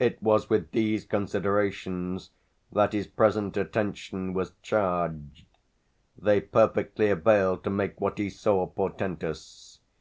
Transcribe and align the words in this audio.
It 0.00 0.20
was 0.20 0.50
with 0.50 0.72
these 0.72 1.04
considerations 1.04 2.32
that 2.72 2.92
his 2.94 3.06
present 3.06 3.56
attention 3.56 4.34
was 4.34 4.54
charged 4.60 5.46
they 6.18 6.40
perfectly 6.40 7.10
availed 7.10 7.62
to 7.62 7.70
make 7.70 8.00
what 8.00 8.18
he 8.18 8.28
saw 8.28 8.66
portentous. 8.66 9.78